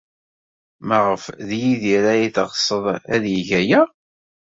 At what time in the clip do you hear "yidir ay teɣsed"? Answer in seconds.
1.61-2.83